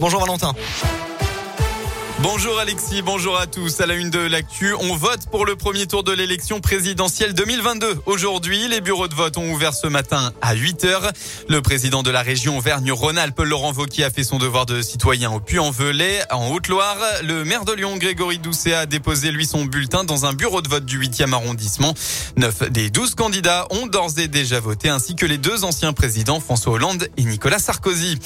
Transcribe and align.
Bonjour 0.00 0.18
Valentin. 0.18 0.54
Bonjour 2.18 2.58
Alexis, 2.58 3.00
bonjour 3.00 3.38
à 3.38 3.46
tous. 3.46 3.80
À 3.80 3.86
la 3.86 3.94
une 3.94 4.10
de 4.10 4.18
l'actu, 4.18 4.74
on 4.74 4.96
vote 4.96 5.26
pour 5.30 5.46
le 5.46 5.54
premier 5.54 5.86
tour 5.86 6.02
de 6.02 6.10
l'élection 6.10 6.60
présidentielle 6.60 7.32
2022. 7.32 8.00
Aujourd'hui, 8.06 8.66
les 8.66 8.80
bureaux 8.80 9.06
de 9.06 9.14
vote 9.14 9.36
ont 9.36 9.52
ouvert 9.52 9.72
ce 9.72 9.86
matin 9.86 10.32
à 10.40 10.54
8 10.54 10.84
heures. 10.84 11.12
Le 11.48 11.62
président 11.62 12.02
de 12.02 12.10
la 12.10 12.22
région 12.22 12.58
Auvergne-Rhône-Alpes, 12.58 13.40
Laurent 13.40 13.72
Wauquiez, 13.72 14.02
a 14.02 14.10
fait 14.10 14.24
son 14.24 14.38
devoir 14.38 14.66
de 14.66 14.82
citoyen 14.82 15.30
au 15.30 15.38
Puy-en-Velay, 15.38 16.24
en 16.32 16.50
Haute-Loire. 16.50 16.98
Le 17.22 17.44
maire 17.44 17.64
de 17.64 17.72
Lyon, 17.72 17.96
Grégory 17.98 18.38
Doucet, 18.38 18.74
a 18.74 18.86
déposé 18.86 19.30
lui 19.30 19.46
son 19.46 19.64
bulletin 19.64 20.02
dans 20.02 20.26
un 20.26 20.32
bureau 20.32 20.60
de 20.60 20.68
vote 20.68 20.84
du 20.84 20.98
8e 20.98 21.32
arrondissement. 21.32 21.94
Neuf 22.36 22.68
des 22.68 22.90
12 22.90 23.14
candidats 23.14 23.68
ont 23.70 23.86
d'ores 23.86 24.18
et 24.18 24.26
déjà 24.26 24.58
voté, 24.58 24.88
ainsi 24.88 25.14
que 25.14 25.26
les 25.26 25.38
deux 25.38 25.62
anciens 25.62 25.92
présidents, 25.92 26.40
François 26.40 26.72
Hollande 26.72 27.08
et 27.16 27.22
Nicolas 27.22 27.60
Sarkozy. 27.60 28.18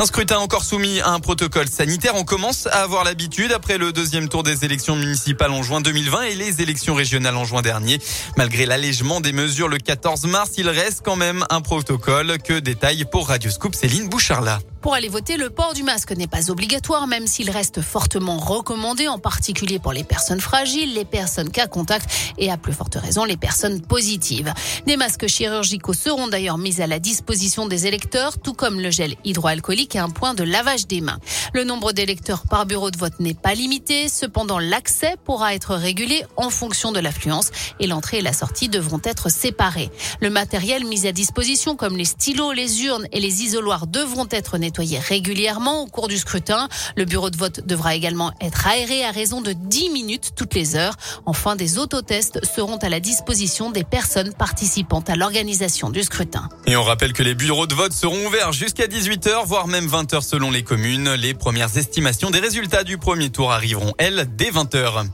Un 0.00 0.06
scrutin 0.06 0.38
encore 0.38 0.62
soumis 0.62 1.00
à 1.00 1.10
un 1.10 1.18
protocole 1.18 1.66
sanitaire. 1.66 2.14
On 2.14 2.22
commence 2.22 2.68
à 2.68 2.82
avoir 2.82 3.02
l'habitude 3.02 3.50
après 3.50 3.78
le 3.78 3.90
deuxième 3.90 4.28
tour 4.28 4.44
des 4.44 4.64
élections 4.64 4.94
municipales 4.94 5.50
en 5.50 5.64
juin 5.64 5.80
2020 5.80 6.22
et 6.22 6.34
les 6.36 6.62
élections 6.62 6.94
régionales 6.94 7.36
en 7.36 7.44
juin 7.44 7.62
dernier. 7.62 7.98
Malgré 8.36 8.64
l'allègement 8.64 9.20
des 9.20 9.32
mesures 9.32 9.66
le 9.66 9.78
14 9.78 10.26
mars, 10.26 10.52
il 10.56 10.68
reste 10.68 11.02
quand 11.04 11.16
même 11.16 11.44
un 11.50 11.60
protocole 11.60 12.38
que 12.38 12.60
détaille 12.60 13.06
pour 13.10 13.26
Radio 13.26 13.50
Scoop 13.50 13.74
Céline 13.74 14.08
Boucharla. 14.08 14.60
Pour 14.80 14.94
aller 14.94 15.08
voter, 15.08 15.36
le 15.36 15.50
port 15.50 15.74
du 15.74 15.82
masque 15.82 16.12
n'est 16.12 16.28
pas 16.28 16.52
obligatoire, 16.52 17.08
même 17.08 17.26
s'il 17.26 17.50
reste 17.50 17.82
fortement 17.82 18.38
recommandé, 18.38 19.08
en 19.08 19.18
particulier 19.18 19.80
pour 19.80 19.92
les 19.92 20.04
personnes 20.04 20.40
fragiles, 20.40 20.94
les 20.94 21.04
personnes 21.04 21.50
cas 21.50 21.66
contact 21.66 22.08
et 22.38 22.52
à 22.52 22.56
plus 22.56 22.72
forte 22.72 22.94
raison 22.94 23.24
les 23.24 23.36
personnes 23.36 23.82
positives. 23.82 24.54
Des 24.86 24.96
masques 24.96 25.26
chirurgicaux 25.26 25.94
seront 25.94 26.28
d'ailleurs 26.28 26.58
mis 26.58 26.80
à 26.80 26.86
la 26.86 27.00
disposition 27.00 27.66
des 27.66 27.88
électeurs, 27.88 28.38
tout 28.38 28.54
comme 28.54 28.78
le 28.78 28.92
gel 28.92 29.16
hydroalcoolique 29.24 29.87
et 29.94 29.98
un 29.98 30.10
point 30.10 30.34
de 30.34 30.44
lavage 30.44 30.86
des 30.86 31.00
mains. 31.00 31.18
Le 31.52 31.64
nombre 31.64 31.92
d'électeurs 31.92 32.42
par 32.48 32.66
bureau 32.66 32.90
de 32.90 32.98
vote 32.98 33.20
n'est 33.20 33.34
pas 33.34 33.54
limité, 33.54 34.08
cependant 34.08 34.58
l'accès 34.58 35.16
pourra 35.24 35.54
être 35.54 35.74
régulé 35.74 36.24
en 36.36 36.50
fonction 36.50 36.92
de 36.92 37.00
l'affluence 37.00 37.50
et 37.80 37.86
l'entrée 37.86 38.18
et 38.18 38.22
la 38.22 38.32
sortie 38.32 38.68
devront 38.68 39.00
être 39.04 39.30
séparés. 39.30 39.90
Le 40.20 40.30
matériel 40.30 40.84
mis 40.84 41.06
à 41.06 41.12
disposition 41.12 41.76
comme 41.76 41.96
les 41.96 42.04
stylos, 42.04 42.52
les 42.52 42.82
urnes 42.84 43.06
et 43.12 43.20
les 43.20 43.42
isoloirs 43.42 43.86
devront 43.86 44.26
être 44.30 44.58
nettoyer 44.58 44.98
régulièrement 44.98 45.82
au 45.82 45.86
cours 45.86 46.08
du 46.08 46.18
scrutin. 46.18 46.68
Le 46.96 47.04
bureau 47.04 47.30
de 47.30 47.36
vote 47.36 47.66
devra 47.66 47.94
également 47.94 48.32
être 48.40 48.66
aéré 48.66 49.04
à 49.04 49.10
raison 49.10 49.40
de 49.40 49.52
10 49.52 49.90
minutes 49.90 50.30
toutes 50.36 50.54
les 50.54 50.76
heures. 50.76 50.94
Enfin, 51.26 51.56
des 51.56 51.78
autotests 51.78 52.44
seront 52.44 52.76
à 52.76 52.88
la 52.88 53.00
disposition 53.00 53.70
des 53.70 53.84
personnes 53.84 54.32
participant 54.32 55.02
à 55.06 55.16
l'organisation 55.16 55.90
du 55.90 56.02
scrutin. 56.02 56.48
Et 56.66 56.76
on 56.76 56.82
rappelle 56.82 57.12
que 57.12 57.22
les 57.22 57.34
bureaux 57.34 57.66
de 57.66 57.74
vote 57.74 57.92
seront 57.92 58.26
ouverts 58.26 58.52
jusqu'à 58.52 58.86
18h, 58.86 59.46
voire 59.46 59.66
même 59.80 59.90
20h 59.90 60.22
selon 60.22 60.50
les 60.50 60.64
communes. 60.64 61.14
Les 61.14 61.34
premières 61.34 61.76
estimations 61.76 62.30
des 62.30 62.40
résultats 62.40 62.82
du 62.82 62.98
premier 62.98 63.30
tour 63.30 63.52
arriveront, 63.52 63.92
elles, 63.98 64.26
dès 64.34 64.50
20h. 64.50 65.06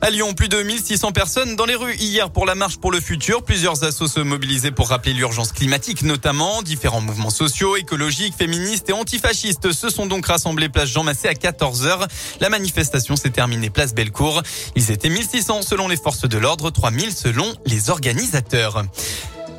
À 0.00 0.10
Lyon, 0.10 0.34
plus 0.34 0.48
de 0.48 0.62
1600 0.62 1.10
personnes 1.10 1.56
dans 1.56 1.64
les 1.64 1.74
rues 1.74 1.96
hier 1.96 2.30
pour 2.30 2.46
la 2.46 2.54
marche 2.54 2.76
pour 2.76 2.92
le 2.92 3.00
futur. 3.00 3.42
Plusieurs 3.42 3.82
assos 3.82 4.06
se 4.06 4.20
mobilisaient 4.20 4.70
pour 4.70 4.90
rappeler 4.90 5.14
l'urgence 5.14 5.50
climatique, 5.50 6.02
notamment 6.02 6.62
différents 6.62 7.00
mouvements 7.00 7.30
sociaux, 7.30 7.76
écologiques, 7.76 8.34
féministes 8.38 8.88
et 8.88 8.92
antifascistes 8.92 9.72
se 9.72 9.88
sont 9.88 10.06
donc 10.06 10.26
rassemblés 10.26 10.68
place 10.68 10.90
Jean 10.90 11.02
Massé 11.02 11.26
à 11.26 11.32
14h. 11.32 12.06
La 12.40 12.50
manifestation 12.50 13.16
s'est 13.16 13.30
terminée 13.30 13.70
place 13.70 13.94
Bellecour. 13.94 14.42
Ils 14.76 14.92
étaient 14.92 15.08
1600 15.08 15.62
selon 15.62 15.88
les 15.88 15.96
forces 15.96 16.28
de 16.28 16.38
l'ordre, 16.38 16.70
3000 16.70 17.12
selon 17.12 17.52
les 17.66 17.90
organisateurs. 17.90 18.84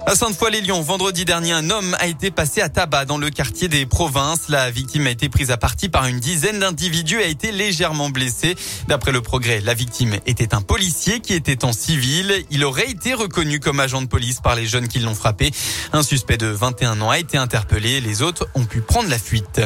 À 0.08 0.16
Sainte-Foy-les-Lyons, 0.16 0.84
vendredi 0.84 1.25
dernier, 1.25 1.52
un 1.52 1.72
homme 1.72 1.95
a 2.00 2.06
été 2.06 2.30
passé 2.30 2.61
à 2.61 2.70
tabac 2.70 3.06
dans 3.06 3.17
le 3.17 3.31
quartier 3.31 3.67
des 3.67 3.88
Provinces. 3.88 4.50
La 4.50 4.70
victime 4.70 5.08
a 5.08 5.09
été 5.09 5.30
prise 5.30 5.50
à 5.50 5.58
partie 5.58 5.89
par 5.89 6.06
une 6.06 6.20
dizaine 6.20 6.59
d'individus 6.59 7.20
et 7.20 7.23
a 7.23 7.28
été 7.28 7.52
légèrement 7.52 8.12
blessée. 8.12 8.56
D'après 8.88 9.12
le 9.12 9.22
progrès, 9.22 9.62
la 9.62 9.73
victime 9.73 10.17
était 10.28 10.53
un 10.53 10.62
policier 10.62 11.22
qui 11.22 11.34
était 11.34 11.66
en 11.66 11.73
civil. 11.73 12.45
Il 12.52 12.64
aurait 12.66 12.92
été 12.92 13.16
reconnu 13.16 13.59
comme 13.59 13.79
agent 13.79 14.03
de 14.03 14.07
police 14.07 14.41
par 14.41 14.56
les 14.56 14.68
jeunes 14.68 14.88
qui 14.88 15.00
l'ont 15.00 15.16
frappé. 15.16 15.50
Un 15.91 16.03
suspect 16.03 16.38
de 16.38 16.47
21 16.47 17.02
ans 17.02 17.09
a 17.09 17.18
été 17.18 17.40
interpellé. 17.40 18.00
Les 18.00 18.22
autres 18.22 18.47
ont 18.53 18.66
pu 18.66 18.81
prendre 18.81 19.09
la 19.09 19.18
fuite. 19.18 19.59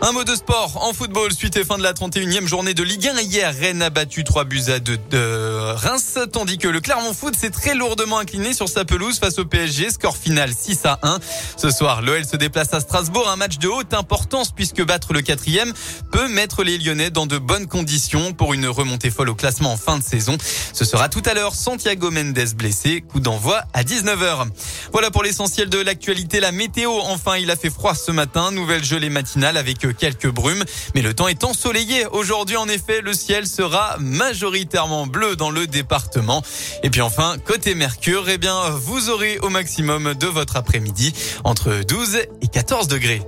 Un 0.00 0.12
mot 0.12 0.22
de 0.22 0.36
sport 0.36 0.78
en 0.80 0.92
football 0.92 1.32
suite 1.32 1.56
et 1.56 1.64
fin 1.64 1.76
de 1.76 1.82
la 1.82 1.92
31e 1.92 2.46
journée 2.46 2.72
de 2.72 2.84
Ligue 2.84 3.08
1 3.08 3.20
hier. 3.20 3.52
Rennes 3.52 3.82
a 3.82 3.90
battu 3.90 4.22
3 4.22 4.44
buts 4.44 4.62
à 4.68 4.78
2 4.78 4.96
de 5.10 5.72
Reims 5.74 6.18
tandis 6.32 6.56
que 6.56 6.68
le 6.68 6.80
Clermont 6.80 7.12
Foot 7.12 7.34
s'est 7.34 7.50
très 7.50 7.74
lourdement 7.74 8.18
incliné 8.18 8.52
sur 8.52 8.68
sa 8.68 8.84
pelouse 8.84 9.18
face 9.18 9.40
au 9.40 9.44
PSG. 9.44 9.90
Score 9.90 10.16
final 10.16 10.52
6 10.56 10.84
à 10.84 11.00
1. 11.02 11.18
Ce 11.56 11.70
soir, 11.70 12.00
l'OL 12.02 12.24
se 12.24 12.36
déplace 12.36 12.72
à 12.74 12.80
Strasbourg. 12.80 13.28
Un 13.28 13.34
match 13.34 13.58
de 13.58 13.66
haute 13.66 13.92
importance 13.92 14.52
puisque 14.52 14.84
battre 14.84 15.12
le 15.12 15.20
quatrième 15.20 15.72
peut 16.12 16.28
mettre 16.28 16.62
les 16.62 16.78
Lyonnais 16.78 17.10
dans 17.10 17.26
de 17.26 17.38
bonnes 17.38 17.66
conditions 17.66 18.32
pour 18.32 18.54
une 18.54 18.68
remontée 18.68 19.10
folle 19.10 19.30
au 19.30 19.34
classement 19.34 19.72
en 19.72 19.76
fin 19.76 19.98
de 19.98 20.04
saison. 20.04 20.38
Ce 20.72 20.84
sera 20.84 21.08
tout 21.08 21.22
à 21.26 21.34
l'heure 21.34 21.56
Santiago 21.56 22.12
Mendes 22.12 22.54
blessé. 22.56 23.00
Coup 23.00 23.18
d'envoi 23.18 23.62
à 23.72 23.82
19h. 23.82 24.46
Voilà 24.92 25.10
pour 25.10 25.22
l'essentiel 25.22 25.68
de 25.68 25.78
l'actualité. 25.78 26.40
La 26.40 26.52
météo, 26.52 26.90
enfin, 27.04 27.36
il 27.36 27.50
a 27.50 27.56
fait 27.56 27.70
froid 27.70 27.94
ce 27.94 28.10
matin. 28.10 28.50
Nouvelle 28.50 28.84
gelée 28.84 29.10
matinale 29.10 29.56
avec 29.56 29.78
quelques 29.96 30.30
brumes. 30.30 30.64
Mais 30.94 31.02
le 31.02 31.14
temps 31.14 31.28
est 31.28 31.44
ensoleillé. 31.44 32.06
Aujourd'hui, 32.06 32.56
en 32.56 32.68
effet, 32.68 33.00
le 33.00 33.12
ciel 33.12 33.46
sera 33.46 33.96
majoritairement 33.98 35.06
bleu 35.06 35.36
dans 35.36 35.50
le 35.50 35.66
département. 35.66 36.42
Et 36.82 36.90
puis 36.90 37.00
enfin, 37.00 37.36
côté 37.44 37.74
Mercure, 37.74 38.28
eh 38.28 38.38
bien, 38.38 38.70
vous 38.70 39.10
aurez 39.10 39.38
au 39.38 39.48
maximum 39.48 40.14
de 40.14 40.26
votre 40.26 40.56
après-midi 40.56 41.12
entre 41.44 41.82
12 41.86 42.16
et 42.42 42.48
14 42.48 42.88
degrés. 42.88 43.22